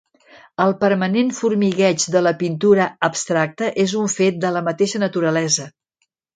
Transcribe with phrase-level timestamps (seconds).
[0.63, 5.71] El permanent formigueig de la pintura abstracta és un fet de la mateixa naturalesa.